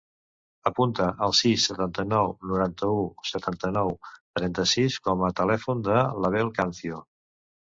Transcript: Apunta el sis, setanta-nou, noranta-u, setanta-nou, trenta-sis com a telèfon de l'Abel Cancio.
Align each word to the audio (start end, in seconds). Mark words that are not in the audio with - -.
Apunta 0.69 1.09
el 1.25 1.33
sis, 1.39 1.65
setanta-nou, 1.71 2.31
noranta-u, 2.53 3.03
setanta-nou, 3.33 3.93
trenta-sis 4.41 4.97
com 5.09 5.23
a 5.29 5.33
telèfon 5.41 5.85
de 5.91 6.01
l'Abel 6.25 6.51
Cancio. 6.61 7.05